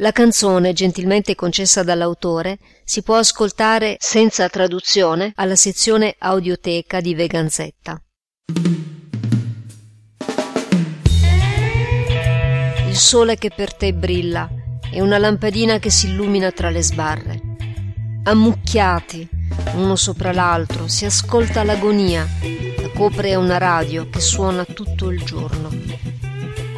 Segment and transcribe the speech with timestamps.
[0.00, 8.00] la canzone, gentilmente concessa dall'autore, si può ascoltare senza traduzione alla sezione audioteca di Veganzetta.
[12.86, 14.48] Il sole che per te brilla
[14.92, 17.37] e una lampadina che si illumina tra le sbarre.
[18.28, 19.26] Ammucchiati,
[19.76, 22.28] uno sopra l'altro, si ascolta l'agonia,
[22.76, 25.70] la copre una radio che suona tutto il giorno.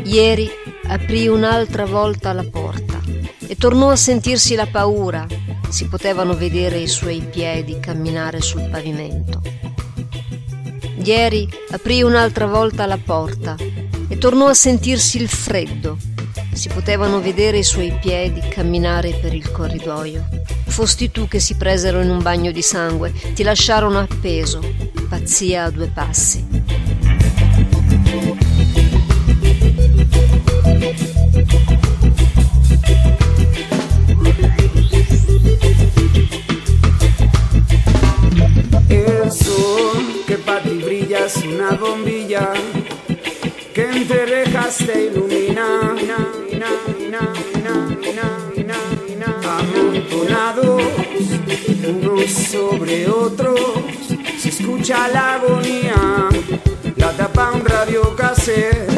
[0.05, 0.49] Ieri
[0.87, 3.01] aprì un'altra volta la porta
[3.49, 5.27] e tornò a sentirsi la paura.
[5.69, 9.43] Si potevano vedere i suoi piedi camminare sul pavimento.
[11.03, 13.57] Ieri aprì un'altra volta la porta
[14.07, 15.99] e tornò a sentirsi il freddo.
[16.53, 20.27] Si potevano vedere i suoi piedi camminare per il corridoio.
[20.67, 24.61] Fosti tu che si presero in un bagno di sangue, ti lasciarono appeso,
[25.09, 26.61] pazzia a due passi.
[41.61, 42.53] una bombilla
[43.75, 46.30] que entre rejas te ilumina.
[49.43, 50.83] Amontonados
[51.89, 53.61] unos sobre otros,
[54.39, 56.29] se escucha la agonía.
[56.97, 58.91] La tapa un radio cassette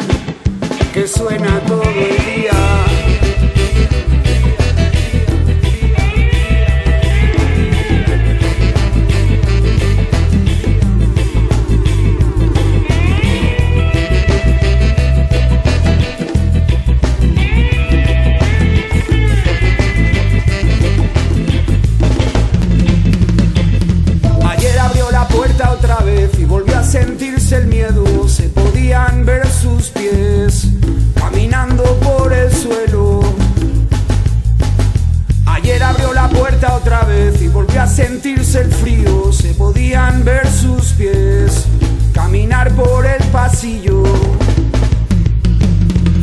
[0.93, 2.32] que suena todo el día.
[39.93, 41.67] podían ver sus pies
[42.13, 44.01] caminar por el pasillo.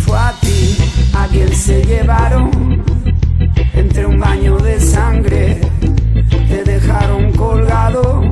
[0.04, 0.76] Fue a ti
[1.14, 2.82] a quien se llevaron
[3.72, 5.60] entre un baño de sangre,
[6.48, 8.29] te dejaron colgado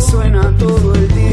[0.00, 1.25] suena todo el día.